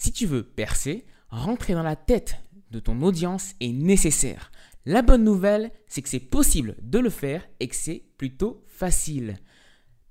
[0.00, 2.38] Si tu veux percer, rentrer dans la tête
[2.70, 4.50] de ton audience est nécessaire.
[4.86, 9.36] La bonne nouvelle, c'est que c'est possible de le faire et que c'est plutôt facile.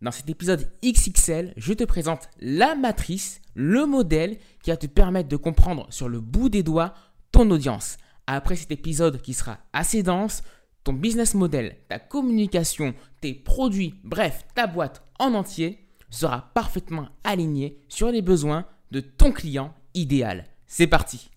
[0.03, 5.27] Dans cet épisode XXL, je te présente la matrice, le modèle qui va te permettre
[5.27, 6.93] de comprendre sur le bout des doigts
[7.31, 7.97] ton audience.
[8.27, 10.43] Après cet épisode qui sera assez dense,
[10.83, 17.81] ton business model, ta communication, tes produits, bref, ta boîte en entier sera parfaitement aligné
[17.87, 20.45] sur les besoins de ton client idéal.
[20.67, 21.29] C'est parti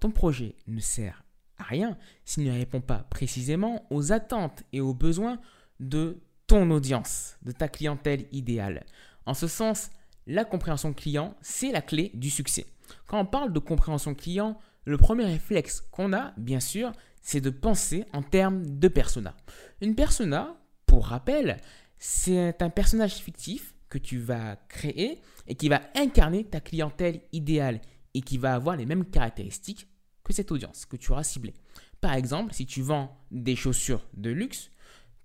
[0.00, 1.24] Ton projet ne sert
[1.58, 5.38] à rien s'il ne répond pas précisément aux attentes et aux besoins
[5.80, 8.84] de ton audience, de ta clientèle idéale.
[9.24, 9.90] En ce sens,
[10.26, 12.66] la compréhension client, c'est la clé du succès.
[13.06, 16.92] Quand on parle de compréhension client, le premier réflexe qu'on a, bien sûr,
[17.26, 19.34] c'est de penser en termes de persona.
[19.80, 21.56] Une persona, pour rappel,
[21.98, 27.80] c'est un personnage fictif que tu vas créer et qui va incarner ta clientèle idéale
[28.14, 29.88] et qui va avoir les mêmes caractéristiques
[30.22, 31.54] que cette audience que tu auras ciblée.
[32.00, 34.70] Par exemple, si tu vends des chaussures de luxe,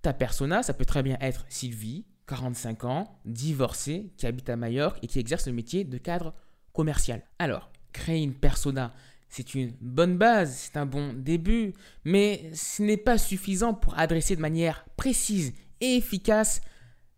[0.01, 4.97] ta persona, ça peut très bien être Sylvie, 45 ans, divorcée, qui habite à Majorque
[5.03, 6.33] et qui exerce le métier de cadre
[6.73, 7.21] commercial.
[7.37, 8.91] Alors, créer une persona
[9.31, 14.35] c'est une bonne base, c'est un bon début, mais ce n'est pas suffisant pour adresser
[14.35, 16.61] de manière précise et efficace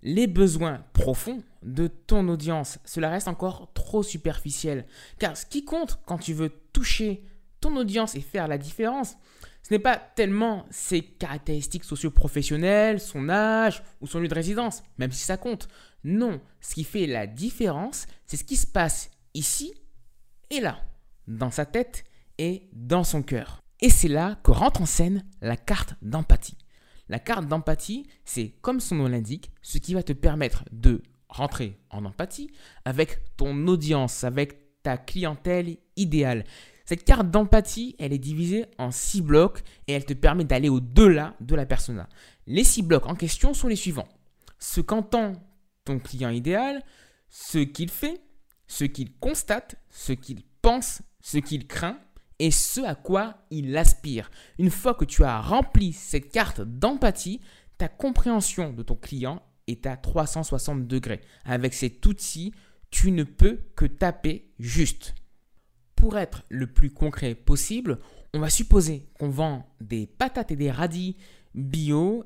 [0.04, 2.78] les besoins profonds de ton audience.
[2.86, 4.86] Cela reste encore trop superficiel.
[5.18, 7.24] Car ce qui compte quand tu veux toucher
[7.62, 9.16] ton audience et faire la différence,
[9.64, 15.12] ce n'est pas tellement ses caractéristiques socio-professionnelles, son âge ou son lieu de résidence, même
[15.12, 15.68] si ça compte.
[16.04, 19.74] Non, ce qui fait la différence, c'est ce qui se passe ici
[20.52, 20.78] et là
[21.28, 22.04] dans sa tête
[22.38, 23.64] et dans son cœur.
[23.82, 26.58] Et c'est là que rentre en scène la carte d'empathie.
[27.10, 31.80] La carte d'empathie, c'est comme son nom l'indique, ce qui va te permettre de rentrer
[31.90, 32.50] en empathie
[32.86, 36.46] avec ton audience, avec ta clientèle idéale.
[36.86, 41.36] Cette carte d'empathie, elle est divisée en six blocs et elle te permet d'aller au-delà
[41.40, 42.10] de la persona.
[42.46, 44.08] Les six blocs en question sont les suivants.
[44.60, 45.34] Ce qu'entend
[45.86, 46.84] ton client idéal,
[47.30, 48.22] ce qu'il fait,
[48.68, 51.98] ce qu'il constate, ce qu'il pense, ce qu'il craint
[52.38, 54.30] et ce à quoi il aspire.
[54.60, 57.40] Une fois que tu as rempli cette carte d'empathie,
[57.80, 61.22] ta compréhension de ton client est à 360 degrés.
[61.46, 62.54] Avec cet outil,
[62.92, 65.16] tu ne peux que taper juste.
[65.96, 68.00] Pour être le plus concret possible,
[68.34, 71.16] on va supposer qu'on vend des patates et des radis
[71.56, 72.26] bio,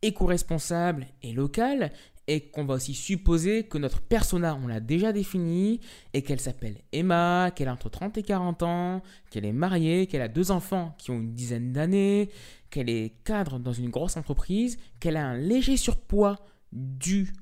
[0.00, 1.92] éco-responsables et locales
[2.28, 5.80] et qu'on va aussi supposer que notre persona, on l'a déjà défini
[6.12, 10.22] et qu'elle s'appelle Emma, qu'elle a entre 30 et 40 ans, qu'elle est mariée, qu'elle
[10.22, 12.30] a deux enfants qui ont une dizaine d'années,
[12.70, 16.36] qu'elle est cadre dans une grosse entreprise, qu'elle a un léger surpoids
[16.72, 17.32] dû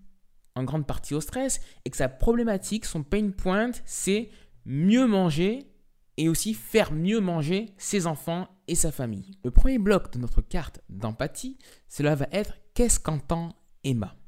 [0.56, 4.30] en grande partie au stress et que sa problématique, son pain point, c'est
[4.64, 5.70] mieux manger
[6.16, 9.38] et aussi faire mieux manger ses enfants et sa famille.
[9.44, 11.58] Le premier bloc de notre carte d'empathie,
[11.88, 13.54] cela va être qu'est-ce qu'entend
[13.84, 14.19] Emma?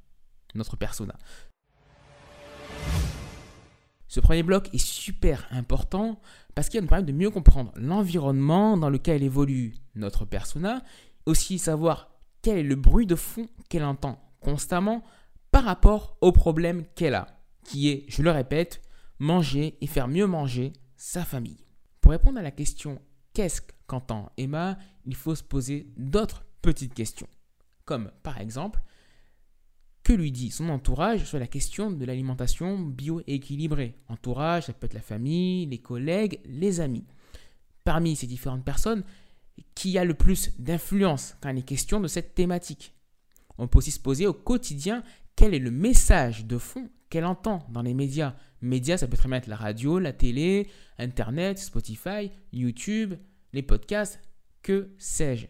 [0.54, 1.16] Notre persona.
[4.08, 6.20] Ce premier bloc est super important
[6.54, 10.82] parce qu'il nous permettre de mieux comprendre l'environnement dans lequel évolue notre persona,
[11.24, 12.10] aussi savoir
[12.42, 15.02] quel est le bruit de fond qu'elle entend constamment
[15.50, 17.26] par rapport au problème qu'elle a,
[17.64, 18.82] qui est, je le répète,
[19.18, 21.64] manger et faire mieux manger sa famille.
[22.00, 23.00] Pour répondre à la question
[23.32, 24.76] qu'est-ce qu'entend Emma,
[25.06, 27.28] il faut se poser d'autres petites questions,
[27.84, 28.82] comme par exemple
[30.02, 33.94] que lui dit son entourage sur la question de l'alimentation bio-équilibrée.
[34.08, 37.04] Entourage, ça peut être la famille, les collègues, les amis.
[37.84, 39.04] Parmi ces différentes personnes,
[39.74, 42.94] qui a le plus d'influence quand il est question de cette thématique?
[43.58, 45.02] On peut aussi se poser au quotidien
[45.36, 48.34] quel est le message de fond qu'elle entend dans les médias?
[48.60, 53.14] Médias, ça peut très bien être la radio, la télé, Internet, Spotify, YouTube,
[53.52, 54.20] les podcasts,
[54.62, 55.46] que sais-je?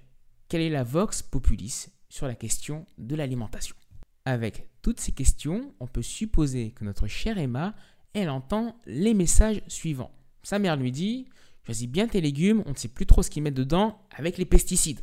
[0.48, 3.76] Quelle est la vox populis sur la question de l'alimentation?
[4.24, 7.74] Avec toutes ces questions, on peut supposer que notre chère Emma,
[8.14, 10.12] elle entend les messages suivants.
[10.42, 11.26] Sa mère lui dit
[11.64, 14.44] Choisis bien tes légumes, on ne sait plus trop ce qu'ils mettent dedans avec les
[14.44, 15.00] pesticides.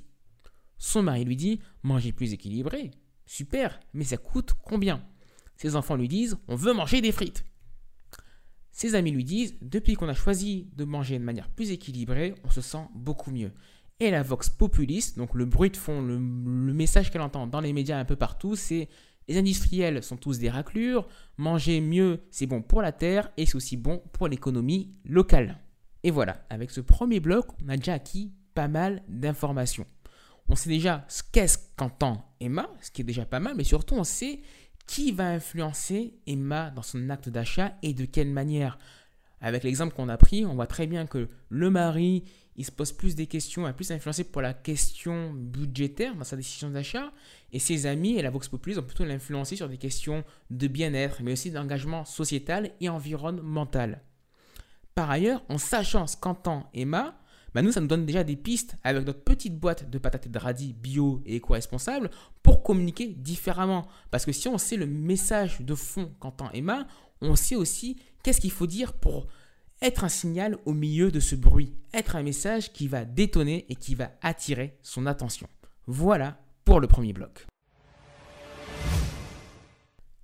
[0.78, 2.92] Son mari lui dit Manger plus équilibré.
[3.26, 5.04] Super, mais ça coûte combien?
[5.56, 7.46] Ses enfants lui disent On veut manger des frites.
[8.72, 12.50] Ses amis lui disent Depuis qu'on a choisi de manger de manière plus équilibrée, on
[12.50, 13.52] se sent beaucoup mieux
[14.00, 17.74] et la vox populiste, donc le bruit de fond, le, message qu'elle entend dans les
[17.74, 18.88] médias un peu partout, c'est
[19.30, 23.56] les industriels sont tous des raclures, manger mieux c'est bon pour la terre et c'est
[23.56, 25.60] aussi bon pour l'économie locale.
[26.04, 29.86] Et voilà, avec ce premier bloc, on a déjà acquis pas mal d'informations.
[30.50, 33.96] on sait déjà ce qu'est-ce qu'entend Emma, ce qui est déjà pas mal, mais surtout
[33.96, 34.42] on sait
[34.88, 38.80] qui va influencer Emma dans son acte d'achat et de quelle manière.
[39.42, 42.24] Avec l'exemple qu'on a pris, on voit très bien que le mari,
[42.60, 46.36] il se pose plus des questions, est plus influencé pour la question budgétaire dans sa
[46.36, 47.14] décision d'achat,
[47.54, 51.24] et ses amis et la Vox Populi ont plutôt l'influencer sur des questions de bien-être,
[51.24, 54.04] mais aussi d'engagement sociétal et environnemental.
[54.94, 57.18] Par ailleurs, en sachant ce qu'entend Emma,
[57.56, 60.30] bah nous, ça nous donne déjà des pistes avec notre petite boîte de patates et
[60.30, 62.10] de radis bio et éco-responsable
[62.44, 63.88] pour communiquer différemment.
[64.12, 66.88] Parce que si on sait le message de fond qu'entend Emma,
[67.22, 69.28] on sait aussi qu'est-ce qu'il faut dire pour
[69.82, 73.76] être un signal au milieu de ce bruit, être un message qui va détonner et
[73.76, 75.48] qui va attirer son attention.
[75.88, 77.48] Voilà pour le premier bloc.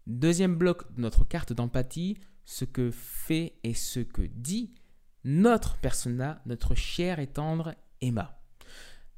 [0.07, 4.75] Deuxième bloc de notre carte d'empathie, ce que fait et ce que dit
[5.23, 8.39] notre persona, notre chère et tendre Emma.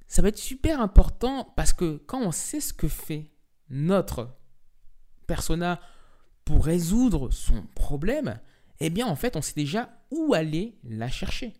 [0.07, 3.33] Ça va être super important parce que quand on sait ce que fait
[3.69, 4.37] notre
[5.25, 5.81] persona
[6.45, 8.39] pour résoudre son problème,
[8.79, 11.53] eh bien en fait on sait déjà où aller la chercher.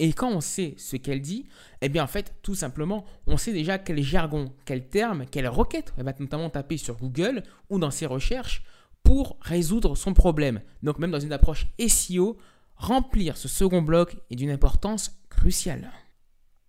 [0.00, 1.46] Et quand on sait ce qu'elle dit,
[1.80, 5.92] eh bien en fait tout simplement on sait déjà quel jargon, quel terme, quelle requête
[5.96, 8.62] elle va notamment taper sur Google ou dans ses recherches
[9.02, 10.60] pour résoudre son problème.
[10.82, 12.38] Donc même dans une approche SEO,
[12.78, 15.90] Remplir ce second bloc est d'une importance cruciale.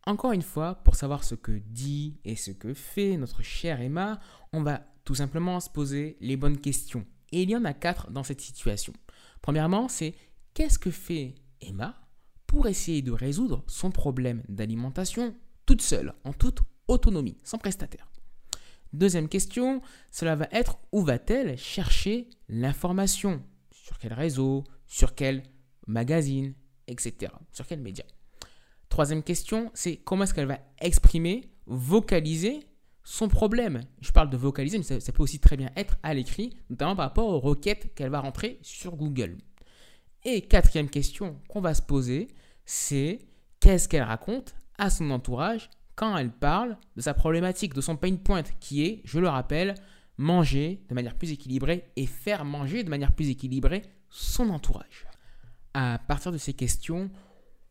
[0.07, 4.19] Encore une fois, pour savoir ce que dit et ce que fait notre chère Emma,
[4.51, 7.05] on va tout simplement se poser les bonnes questions.
[7.31, 8.91] Et il y en a quatre dans cette situation.
[9.41, 10.15] Premièrement, c'est
[10.53, 11.99] qu'est-ce que fait Emma
[12.47, 18.09] pour essayer de résoudre son problème d'alimentation toute seule, en toute autonomie, sans prestataire?
[18.91, 19.81] Deuxième question,
[20.11, 23.43] cela va être où va-t-elle chercher l'information?
[23.71, 24.63] Sur quel réseau?
[24.87, 25.43] Sur quel
[25.85, 26.55] magazine,
[26.87, 27.31] etc.
[27.51, 28.03] Sur quel média?
[28.89, 32.65] Troisième question, c'est comment est-ce qu'elle va exprimer, vocaliser
[33.03, 33.81] son problème.
[34.01, 37.05] Je parle de vocaliser, mais ça, peut aussi très bien être à l'écrit, notamment par
[37.05, 39.37] rapport aux requêtes qu'elle va rentrer sur Google.
[40.25, 42.27] Et quatrième question qu'on va se poser,
[42.65, 43.19] c'est
[43.59, 48.15] qu'est-ce qu'elle raconte à son entourage quand elle parle de sa problématique, de son pain
[48.15, 49.75] point, qui est, je le rappelle,
[50.17, 55.07] manger de manière plus équilibrée et faire manger de manière plus équilibrée son entourage.
[55.73, 57.09] À partir de ces questions,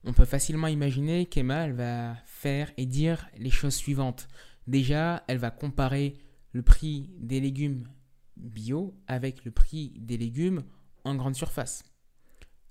[0.05, 4.29] on peut facilement imaginer qu'Emma va faire et dire les choses suivantes.
[4.69, 6.19] Déjà, elle va comparer
[6.53, 7.89] le prix des légumes
[8.37, 10.63] bio avec le prix des légumes
[11.05, 11.85] en grande surface.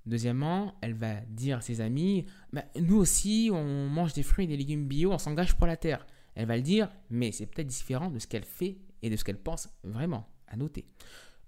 [0.06, 4.48] Deuxièmement, elle va dire à ses amis, bah, nous aussi, on mange des fruits et
[4.48, 6.06] des légumes bio, on s'engage pour la terre.
[6.36, 9.24] Elle va le dire, mais c'est peut-être différent de ce qu'elle fait et de ce
[9.24, 10.86] qu'elle pense vraiment, à noter.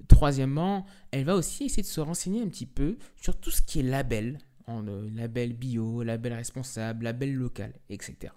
[0.07, 3.81] Troisièmement, elle va aussi essayer de se renseigner un petit peu sur tout ce qui
[3.81, 8.33] est label, euh, label bio, label responsable, label local, etc.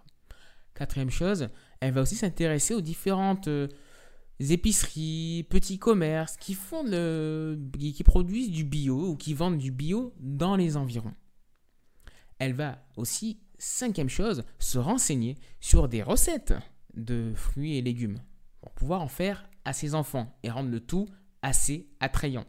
[0.74, 1.48] Quatrième chose,
[1.80, 3.68] elle va aussi s'intéresser aux différentes euh,
[4.40, 10.14] épiceries, petits commerces qui font le, qui produisent du bio ou qui vendent du bio
[10.18, 11.14] dans les environs.
[12.38, 16.54] Elle va aussi, cinquième chose, se renseigner sur des recettes
[16.94, 18.18] de fruits et légumes
[18.60, 21.06] pour pouvoir en faire à ses enfants et rendre le tout
[21.42, 22.46] assez attrayant.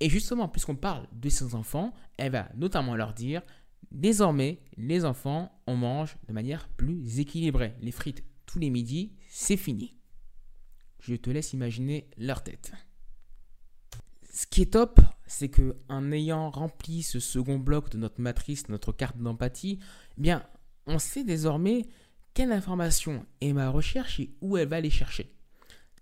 [0.00, 3.42] Et justement, puisqu'on parle de ses enfants, elle va notamment leur dire,
[3.90, 7.74] désormais, les enfants, on mange de manière plus équilibrée.
[7.80, 9.96] Les frites tous les midis, c'est fini.
[11.00, 12.72] Je te laisse imaginer leur tête.
[14.32, 18.68] Ce qui est top, c'est que en ayant rempli ce second bloc de notre matrice,
[18.68, 19.78] notre carte d'empathie,
[20.18, 20.46] eh bien,
[20.86, 21.86] on sait désormais
[22.34, 25.34] quelle information est ma recherche et où elle va les chercher.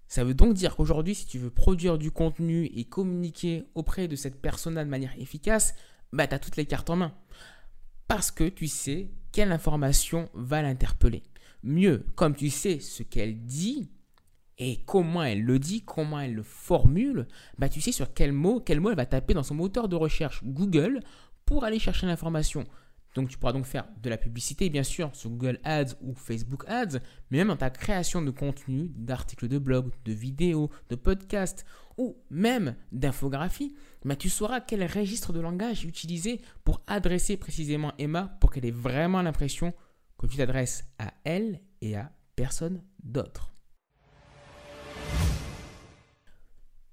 [0.08, 4.16] Ça veut donc dire qu'aujourd'hui, si tu veux produire du contenu et communiquer auprès de
[4.16, 5.74] cette personne-là de manière efficace,
[6.12, 7.14] bah, tu as toutes les cartes en main.
[8.08, 11.22] Parce que tu sais quelle information va l'interpeller.
[11.62, 13.90] Mieux, comme tu sais ce qu'elle dit
[14.56, 18.60] et comment elle le dit, comment elle le formule, bah, tu sais sur quel mot,
[18.60, 21.00] quel mot elle va taper dans son moteur de recherche Google
[21.44, 22.64] pour aller chercher l'information.
[23.14, 26.64] Donc tu pourras donc faire de la publicité, bien sûr, sur Google Ads ou Facebook
[26.66, 26.98] Ads,
[27.30, 31.64] mais même dans ta création de contenu, d'articles de blog, de vidéos, de podcasts
[31.98, 33.74] ou même d'infographies,
[34.04, 38.70] bah, tu sauras quel registre de langage utiliser pour adresser précisément Emma pour qu'elle ait
[38.70, 39.74] vraiment l'impression
[40.16, 43.52] que tu t'adresses à elle et à personne d'autre.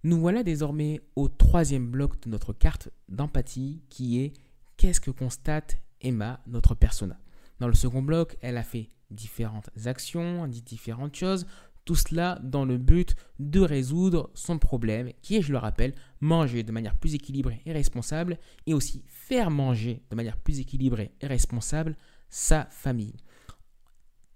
[0.03, 4.33] Nous voilà désormais au troisième bloc de notre carte d'empathie qui est
[4.77, 7.17] qu'est-ce que constate Emma, notre persona?
[7.59, 11.47] Dans le second bloc, elle a fait différentes actions, dit différentes choses,
[11.85, 16.63] tout cela dans le but de résoudre son problème, qui est, je le rappelle, manger
[16.63, 21.27] de manière plus équilibrée et responsable, et aussi faire manger de manière plus équilibrée et
[21.27, 21.95] responsable
[22.29, 23.15] sa famille.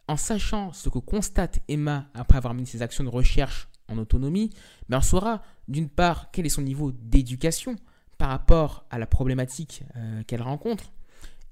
[0.07, 4.49] en sachant ce que constate Emma après avoir mené ses actions de recherche en autonomie,
[4.89, 7.75] ben on saura d'une part quel est son niveau d'éducation
[8.17, 10.91] par rapport à la problématique euh, qu'elle rencontre,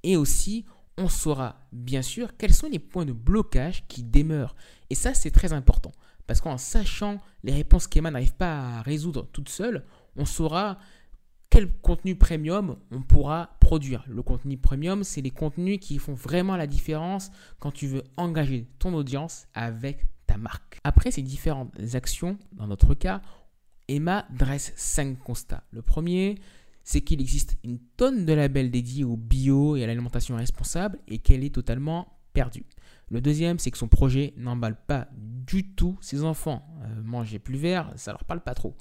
[0.02, 0.66] et aussi
[0.98, 4.56] on saura bien sûr quels sont les points de blocage qui demeurent.
[4.90, 5.92] Et ça c'est très important,
[6.26, 9.86] parce qu'en sachant les réponses qu'Emma n'arrive pas à résoudre toute seule,
[10.16, 10.80] on saura
[11.50, 14.04] quel contenu premium on pourra produire.
[14.08, 18.68] Le contenu premium, c'est les contenus qui font vraiment la différence quand tu veux engager
[18.80, 20.80] ton audience avec ta marque.
[20.84, 23.22] Après ces différentes actions, dans notre cas,
[23.88, 25.64] Emma dresse cinq constats.
[25.72, 26.36] Le premier,
[26.88, 31.18] c'est qu'il existe une tonne de labels dédiés au bio et à l'alimentation responsable et
[31.18, 32.66] qu'elle est totalement perdue.
[33.10, 36.66] Le deuxième, c'est que son projet n'emballe pas du tout ses enfants.
[36.84, 38.78] Euh, manger plus vert, ça leur parle pas trop.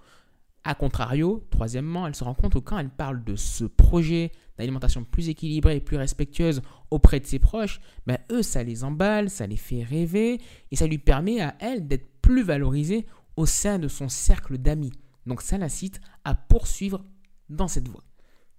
[0.63, 5.03] A contrario, troisièmement, elle se rend compte que quand elle parle de ce projet d'alimentation
[5.03, 9.49] plus équilibrée et plus respectueuse auprès de ses proches, ben eux, ça les emballe, ça
[9.49, 13.05] les fait rêver et ça lui permet à elle d'être plus valorisée
[13.37, 14.93] au sein de son cercle d'amis.
[15.27, 17.05] Donc ça l'incite à poursuivre
[17.49, 18.05] dans cette voie.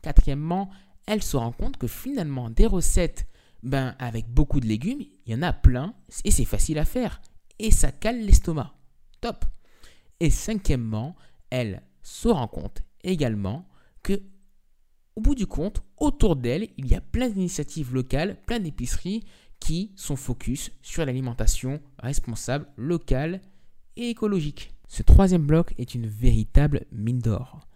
[0.01, 0.69] Quatrièmement,
[1.05, 3.27] elle se rend compte que finalement, des recettes
[3.63, 7.21] ben, avec beaucoup de légumes, il y en a plein et c'est facile à faire.
[7.59, 8.73] Et ça cale l'estomac.
[9.21, 9.45] Top.
[10.19, 11.15] Et cinquièmement,
[11.49, 13.67] elle se rend compte également
[14.03, 14.21] que,
[15.15, 19.23] au bout du compte, autour d'elle, il y a plein d'initiatives locales, plein d'épiceries
[19.59, 23.41] qui sont focus sur l'alimentation responsable, locale
[23.95, 24.73] et écologique.
[24.87, 27.67] Ce troisième bloc est une véritable mine d'or.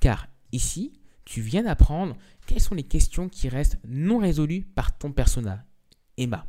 [0.00, 0.92] Car ici,
[1.24, 5.64] tu viens d'apprendre quelles sont les questions qui restent non résolues par ton persona,
[6.16, 6.46] Emma.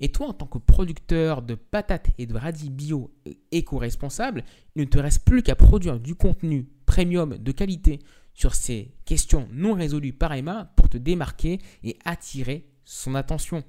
[0.00, 3.14] Et toi, en tant que producteur de patates et de radis bio
[3.52, 4.44] éco-responsables,
[4.74, 7.98] il ne te reste plus qu'à produire du contenu premium de qualité
[8.32, 13.62] sur ces questions non résolues par Emma pour te démarquer et attirer son attention.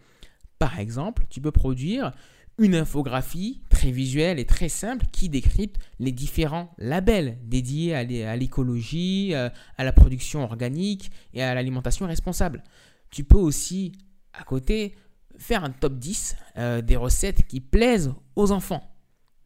[0.57, 2.13] Par exemple, tu peux produire
[2.57, 9.33] une infographie très visuelle et très simple qui décrypte les différents labels dédiés à l'écologie,
[9.33, 12.63] euh, à la production organique et à l'alimentation responsable.
[13.09, 13.93] Tu peux aussi,
[14.33, 14.95] à côté,
[15.37, 18.87] faire un top 10 euh, des recettes qui plaisent aux enfants.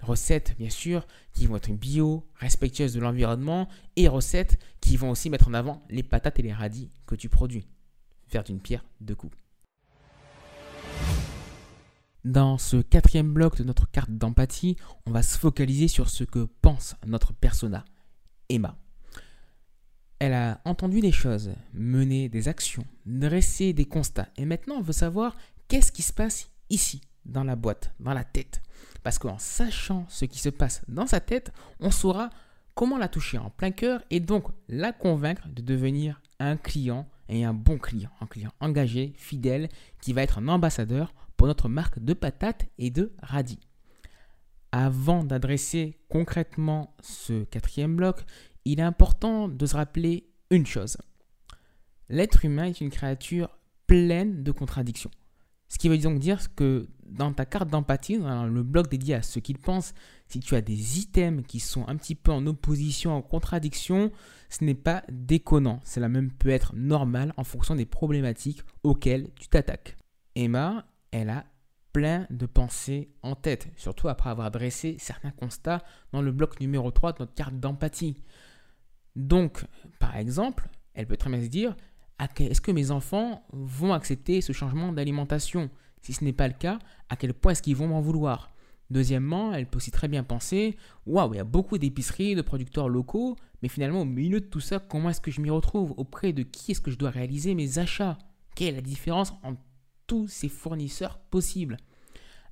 [0.02, 5.30] Recettes, bien sûr, qui vont être bio, respectueuses de l'environnement, et recettes qui vont aussi
[5.30, 7.66] mettre en avant les patates et les radis que tu produis.
[8.28, 9.45] Faire d'une pierre deux coups.
[12.26, 16.48] Dans ce quatrième bloc de notre carte d'empathie, on va se focaliser sur ce que
[16.64, 17.86] pense notre persona,
[18.50, 18.76] Emma.
[20.18, 24.92] Elle a entendu des choses, mené des actions, dressé des constats, et maintenant on veut
[24.92, 25.36] savoir
[25.68, 28.64] qu'est-ce qui se passe ici, dans la boîte, dans la tête.
[29.04, 32.32] Parce qu'en sachant ce qui se passe dans sa tête, on saura
[32.74, 37.46] comment la toucher en plein cœur et donc la convaincre de devenir un client et
[37.46, 39.70] un bon client, un client engagé, fidèle,
[40.02, 43.60] qui va être un ambassadeur pour notre marque de patates et de radis.
[44.72, 48.26] Avant d'adresser concrètement ce quatrième bloc,
[48.66, 50.98] il est important de se rappeler une chose.
[52.10, 55.12] L'être humain est une créature pleine de contradictions.
[55.68, 59.22] Ce qui veut donc dire que dans ta carte d'empathie, dans le bloc dédié à
[59.22, 59.94] ce qu'ils pensent,
[60.28, 64.12] si tu as des items qui sont un petit peu en opposition, en contradiction,
[64.50, 65.82] ce n'est pas déconnant.
[65.84, 69.98] Cela même peut être normal en fonction des problématiques auxquelles tu t'attaques.
[70.36, 71.46] Emma, elle a
[71.94, 75.82] plein de pensées en tête, surtout après avoir dressé certains constats
[76.12, 78.18] dans le bloc numéro 3 de notre carte d'empathie.
[79.16, 79.64] Donc,
[80.00, 81.76] par exemple, elle peut très bien se dire,
[82.38, 85.70] est-ce que mes enfants vont accepter ce changement d'alimentation?
[86.02, 88.54] Si ce n'est pas le cas, à quel point est-ce qu'ils vont m'en vouloir?
[88.90, 92.90] Deuxièmement, elle peut aussi très bien penser Waouh, il y a beaucoup d'épiceries, de producteurs
[92.90, 95.94] locaux, mais finalement, au milieu de tout ça, comment est-ce que je m'y retrouve?
[95.98, 98.18] Auprès de qui est-ce que je dois réaliser mes achats?
[98.56, 99.62] Quelle est la différence entre
[100.08, 101.78] tous ces fournisseurs possibles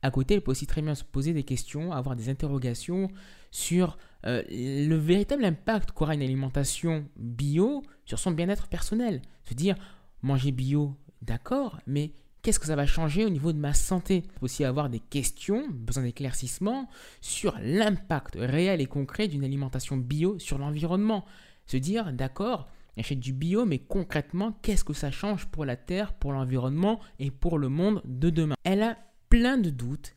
[0.04, 3.08] à côté, elle peut aussi très bien se poser des questions, avoir des interrogations
[3.52, 9.22] sur euh, le véritable impact qu'aura une alimentation bio sur son bien-être personnel.
[9.46, 9.76] Se dire,
[10.22, 14.24] manger bio, d'accord, mais qu'est-ce que ça va changer au niveau de ma santé?
[14.42, 16.90] Aussi avoir des questions, besoin d'éclaircissement
[17.22, 21.24] sur l'impact réel et concret d'une alimentation bio sur l'environnement.
[21.66, 26.14] Se dire, d'accord, j'achète du bio, mais concrètement, qu'est-ce que ça change pour la Terre,
[26.14, 28.56] pour l'environnement et pour le monde de demain?
[28.64, 28.98] Elle a
[29.30, 30.16] plein de doutes,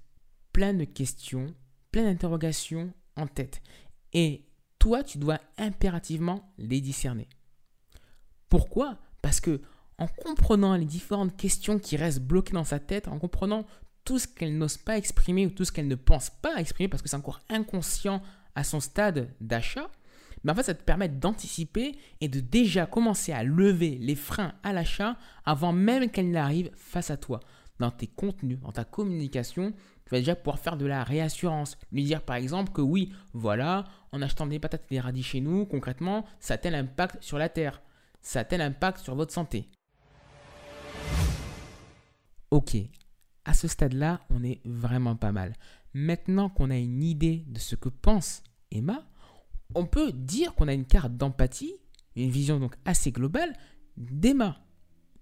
[0.53, 1.55] plein de questions,
[1.91, 3.63] plein d'interrogations en tête.
[4.13, 4.47] Et
[4.79, 7.29] toi, tu dois impérativement les discerner.
[8.49, 8.99] Pourquoi?
[9.23, 9.61] Parce que
[9.99, 13.65] en comprenant les différentes questions qui restent bloquées dans sa tête, en comprenant
[14.05, 17.03] tout ce qu'elle n'ose pas exprimer ou tout ce qu'elle ne pense pas exprimer parce
[17.03, 18.23] que c'est encore inconscient
[18.55, 19.91] à son stade d'achat,
[20.47, 24.55] mais en fait, ça te permet d'anticiper et de déjà commencer à lever les freins
[24.63, 27.41] à l'achat avant même qu'elle n'arrive face à toi.
[27.81, 29.73] dans tes contenus, dans ta communication,
[30.05, 31.77] tu vas déjà pouvoir faire de la réassurance.
[31.91, 35.41] Lui dire par exemple que oui, voilà, en achetant des patates et des radis chez
[35.41, 37.83] nous, concrètement, ça a tel impact sur la terre,
[38.23, 39.69] ça a tel impact sur votre santé.
[42.53, 42.77] Ok,
[43.45, 45.55] à ce stade-là, on est vraiment pas mal.
[45.93, 49.07] Maintenant qu'on a une idée de ce que pense Emma,
[49.75, 51.75] on peut dire qu'on a une carte d'empathie,
[52.15, 53.53] une vision donc assez globale
[53.97, 54.61] d'Emma.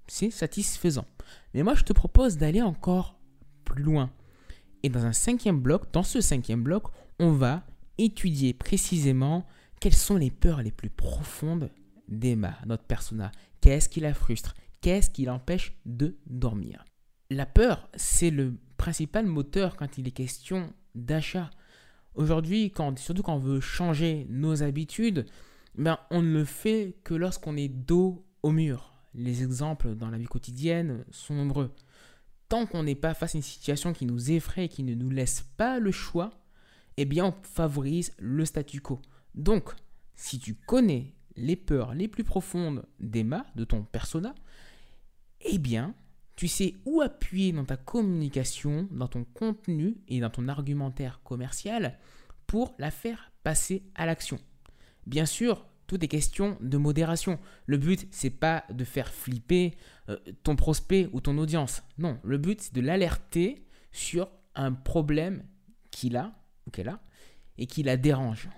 [0.06, 1.06] C'est satisfaisant.
[1.54, 3.18] Mais moi, je te propose d'aller encore
[3.64, 4.10] plus loin.
[4.82, 6.84] Et dans un cinquième bloc, dans ce cinquième bloc,
[7.18, 7.64] on va
[7.96, 9.46] étudier précisément
[9.80, 11.70] quelles sont les peurs les plus profondes
[12.08, 13.32] d'Emma, notre persona.
[13.60, 14.54] Qu'est-ce qui la frustre?
[14.80, 16.84] Qu'est-ce qui l'empêche de dormir?
[17.30, 21.50] La peur, c'est le principal moteur quand il est question d'achat.
[22.14, 25.26] Aujourd'hui, surtout quand on veut changer nos habitudes,
[25.74, 28.92] ben, on ne le fait que lorsqu'on est dos au mur.
[29.14, 31.70] Les exemples dans la vie quotidienne sont nombreux
[32.48, 35.10] tant qu'on n'est pas face à une situation qui nous effraie et qui ne nous
[35.10, 36.30] laisse pas le choix,
[36.96, 39.00] eh bien on favorise le statu quo.
[39.34, 39.74] Donc,
[40.14, 44.34] si tu connais les peurs les plus profondes d'Emma, de ton persona,
[45.40, 45.94] eh bien,
[46.36, 51.98] tu sais où appuyer dans ta communication, dans ton contenu et dans ton argumentaire commercial
[52.46, 54.38] pour la faire passer à l'action.
[55.06, 57.38] Bien sûr, tout est question de modération.
[57.66, 59.74] Le but, c'est pas de faire flipper
[60.08, 61.82] euh, ton prospect ou ton audience.
[61.98, 65.44] Non, le but, c'est de l'alerter sur un problème
[65.90, 66.32] qu'il a
[66.66, 67.00] ou qu'elle a
[67.58, 68.48] et qui la dérange.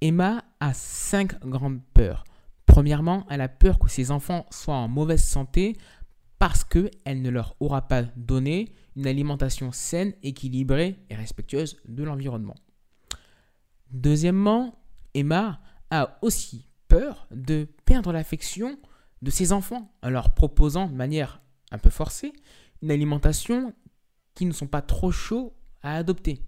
[0.00, 2.24] Emma a cinq grandes peurs.
[2.66, 5.76] Premièrement, elle a peur que ses enfants soient en mauvaise santé
[6.44, 12.56] parce qu'elle ne leur aura pas donné une alimentation saine, équilibrée et respectueuse de l'environnement.
[13.90, 14.78] Deuxièmement,
[15.14, 18.78] Emma a aussi peur de perdre l'affection
[19.22, 22.34] de ses enfants en leur proposant de manière un peu forcée
[22.82, 23.72] une alimentation
[24.34, 26.42] qui ne sont pas trop chauds à adopter.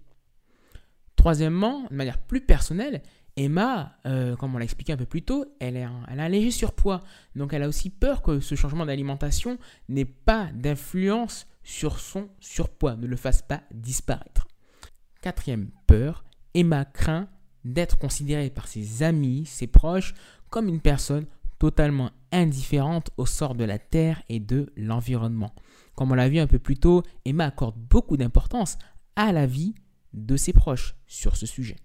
[1.15, 3.01] Troisièmement, de manière plus personnelle,
[3.37, 7.01] Emma, euh, comme on l'a expliqué un peu plus tôt, elle, a un léger surpoids.
[7.35, 12.95] Donc elle a aussi peur que ce changement d'alimentation n'ait pas d'influence sur son surpoids,
[12.95, 14.47] ne le fasse pas disparaître.
[15.21, 16.23] Quatrième peur,
[16.55, 17.29] Emma craint
[17.63, 20.15] d'être considéré par ses amis, ses proches,
[20.49, 21.27] comme une personne
[21.59, 25.53] totalement indifférente au sort de la Terre et de l'environnement.
[25.95, 28.77] Comme on l'a vu un peu plus tôt, Emma accorde beaucoup d'importance
[29.15, 29.75] à la vie
[30.13, 31.75] de ses proches sur ce sujet.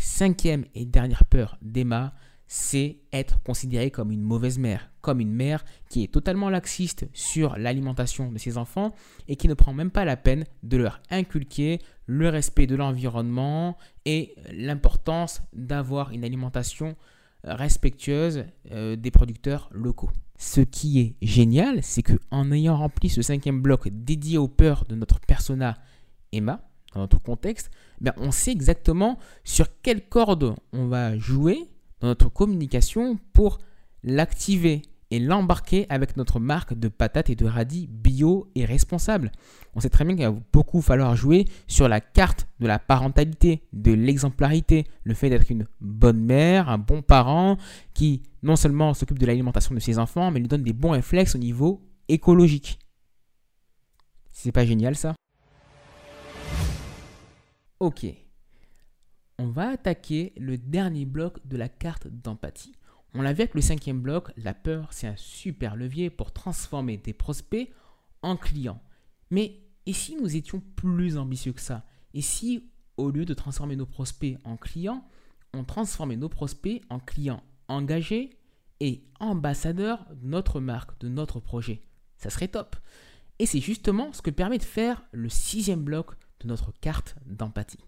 [0.00, 2.14] Cinquième et dernière peur d'Emma,
[2.46, 7.58] c'est être considéré comme une mauvaise mère, comme une mère qui est totalement laxiste sur
[7.58, 8.94] l'alimentation de ses enfants
[9.28, 13.76] et qui ne prend même pas la peine de leur inculquer le respect de l'environnement
[14.06, 16.96] et l'importance d'avoir une alimentation
[17.44, 20.10] respectueuse euh, des producteurs locaux.
[20.38, 24.86] Ce qui est génial, c'est que en ayant rempli ce cinquième bloc dédié aux peurs
[24.86, 25.76] de notre persona
[26.32, 31.66] Emma, dans notre contexte, ben on sait exactement sur quelle corde on va jouer
[32.00, 33.58] dans notre communication pour
[34.02, 39.32] l'activer et l'embarquer avec notre marque de patates et de radis bio et responsable.
[39.74, 43.62] On sait très bien qu'il va beaucoup falloir jouer sur la carte de la parentalité,
[43.72, 47.56] de l'exemplarité, le fait d'être une bonne mère, un bon parent
[47.92, 51.34] qui non seulement s'occupe de l'alimentation de ses enfants, mais lui donne des bons réflexes
[51.34, 52.78] au niveau écologique.
[54.30, 55.14] C'est pas génial ça?
[57.80, 58.04] Ok,
[59.38, 62.74] on va attaquer le dernier bloc de la carte d'empathie.
[63.14, 66.98] On l'a vu avec le cinquième bloc, la peur, c'est un super levier pour transformer
[66.98, 67.72] des prospects
[68.20, 68.82] en clients.
[69.30, 71.86] Mais et si nous étions plus ambitieux que ça?
[72.12, 75.08] Et si, au lieu de transformer nos prospects en clients,
[75.54, 78.36] on transformait nos prospects en clients engagés
[78.80, 81.80] et ambassadeurs de notre marque, de notre projet?
[82.18, 82.76] Ça serait top.
[83.38, 87.84] Et c'est justement ce que permet de faire le sixième bloc de notre carte d'empathie.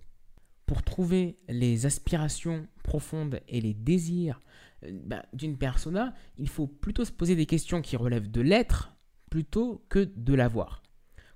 [0.66, 4.40] Pour trouver les aspirations profondes et les désirs
[4.84, 8.94] euh, bah, d'une persona, il faut plutôt se poser des questions qui relèvent de l'être
[9.30, 10.82] plutôt que de l'avoir.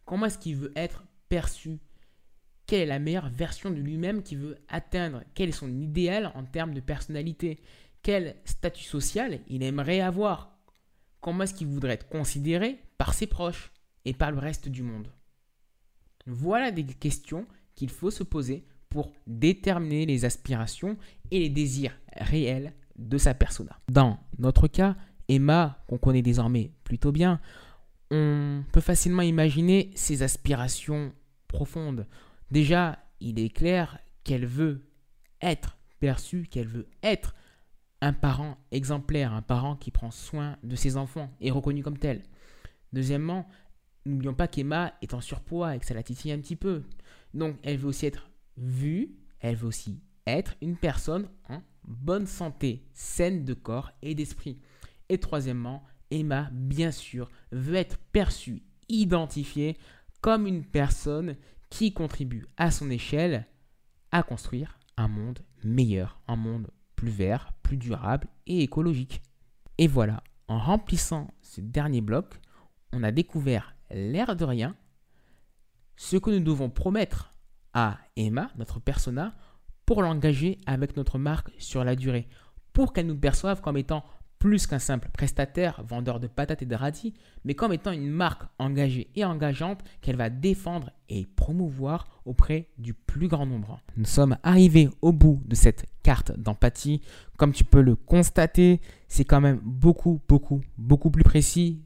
[0.05, 1.81] Comment est-ce qu'il veut être perçu
[2.67, 5.23] Quelle est la meilleure version de lui-même qu'il veut atteindre?
[5.35, 7.61] Quel est son idéal en termes de personnalité?
[8.03, 10.57] Quel statut social il aimerait avoir?
[11.21, 13.73] Comment est-ce qu'il voudrait être considéré par ses proches
[14.05, 15.09] et par le reste du monde
[16.27, 20.97] Voilà des questions qu'il faut se poser pour déterminer les aspirations
[21.31, 23.79] et les désirs réels de sa persona.
[23.91, 24.97] Dans notre cas,
[25.29, 27.41] Emma, qu'on connaît désormais plutôt bien,
[28.11, 31.13] on peut facilement imaginer ses aspirations
[31.49, 32.07] profondes.
[32.51, 34.89] Déjà, il est clair qu'elle veut
[35.43, 37.35] être perçue, qu'elle veut être
[38.01, 42.23] un parent exemplaire, un parent qui prend soin de ses enfants et reconnu comme tel.
[42.93, 43.49] Deuxièmement,
[44.07, 46.83] n'oublions pas qu'Emma est en surpoids et que ça la titille un petit peu.
[47.35, 52.85] Donc, elle veut aussi être vue, elle veut aussi être une personne en bonne santé,
[52.95, 54.59] saine de corps et d'esprit.
[55.09, 59.77] Et troisièmement, Emma, bien sûr, veut être perçue, identifiée
[60.21, 61.37] comme une personne
[61.71, 63.47] qui contribue à son échelle
[64.13, 69.21] à construire un monde meilleur, un monde plus vert, plus durable et écologique.
[69.79, 72.41] Et voilà, en remplissant ce dernier bloc,
[72.93, 74.77] on a découvert l'air de rien,
[75.97, 77.31] ce que nous devons promettre
[77.73, 79.35] à Emma, notre persona,
[79.85, 82.29] pour l'engager avec notre marque sur la durée,
[82.73, 84.05] pour qu'elle nous perçoive comme étant
[84.39, 88.43] plus qu'un simple prestataire, vendeur de patates et de radis, mais comme étant une marque
[88.59, 93.81] engagée et engageante qu'elle va défendre et promouvoir auprès du plus grand nombre.
[93.97, 97.01] Nous sommes arrivés au bout de cette carte d'empathie.
[97.39, 101.86] Comme tu peux le constater, c'est quand même beaucoup, beaucoup, beaucoup plus précis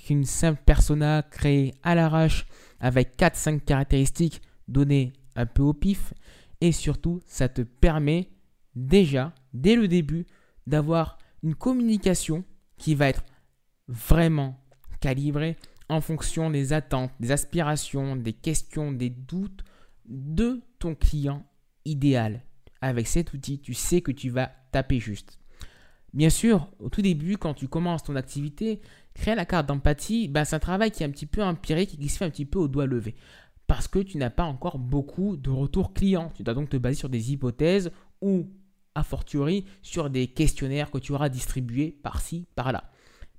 [0.00, 2.46] qu'une simple persona créée à l'arrache
[2.80, 6.14] avec 4-5 caractéristiques données un peu au pif.
[6.60, 8.28] Et surtout, ça te permet
[8.74, 10.26] déjà, dès le début,
[10.66, 12.44] d'avoir une communication
[12.76, 13.24] qui va être
[13.88, 14.58] vraiment
[15.00, 15.56] calibrée
[15.88, 19.64] en fonction des attentes, des aspirations, des questions, des doutes
[20.06, 21.44] de ton client
[21.84, 22.44] idéal.
[22.80, 25.38] Avec cet outil, tu sais que tu vas taper juste.
[26.12, 28.80] Bien sûr, au tout début, quand tu commences ton activité,
[29.20, 31.96] créer la carte d'empathie, bah, c'est un travail qui est un petit peu empirique et
[31.96, 33.14] qui se fait un petit peu au doigt levé.
[33.66, 36.32] Parce que tu n'as pas encore beaucoup de retours clients.
[36.34, 38.48] Tu dois donc te baser sur des hypothèses ou
[38.94, 42.90] a fortiori sur des questionnaires que tu auras distribués par-ci, par-là.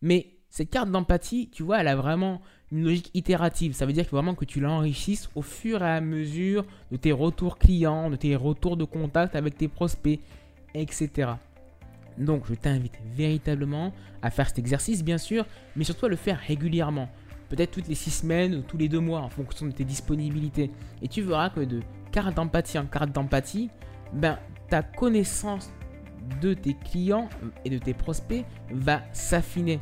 [0.01, 2.41] Mais cette carte d'empathie, tu vois, elle a vraiment
[2.71, 3.73] une logique itérative.
[3.73, 7.11] Ça veut dire que vraiment que tu l'enrichisses au fur et à mesure de tes
[7.11, 10.19] retours clients, de tes retours de contact avec tes prospects,
[10.73, 11.31] etc.
[12.21, 16.39] Donc, je t'invite véritablement à faire cet exercice, bien sûr, mais surtout à le faire
[16.39, 17.09] régulièrement.
[17.49, 20.71] Peut-être toutes les six semaines ou tous les deux mois en fonction de tes disponibilités.
[21.01, 21.81] Et tu verras que de
[22.11, 23.69] carte d'empathie en carte d'empathie,
[24.13, 24.37] ben,
[24.69, 25.73] ta connaissance
[26.41, 27.27] de tes clients
[27.65, 29.79] et de tes prospects va s'affiner.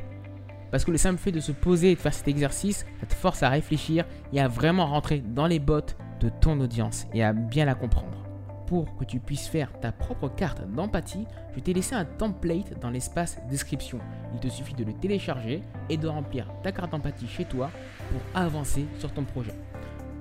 [0.72, 3.14] Parce que le simple fait de se poser et de faire cet exercice, ça te
[3.14, 7.34] force à réfléchir et à vraiment rentrer dans les bottes de ton audience et à
[7.34, 8.29] bien la comprendre.
[8.70, 12.92] Pour que tu puisses faire ta propre carte d'empathie, je t'ai laissé un template dans
[12.92, 13.98] l'espace description.
[14.32, 17.72] Il te suffit de le télécharger et de remplir ta carte d'empathie chez toi
[18.12, 19.56] pour avancer sur ton projet.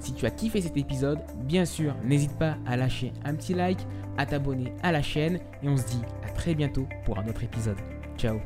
[0.00, 3.86] Si tu as kiffé cet épisode, bien sûr, n'hésite pas à lâcher un petit like,
[4.16, 7.44] à t'abonner à la chaîne et on se dit à très bientôt pour un autre
[7.44, 7.76] épisode.
[8.16, 8.40] Ciao